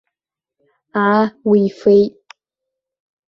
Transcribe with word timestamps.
Аа, 1.03 1.23
уифеит! 1.49 2.13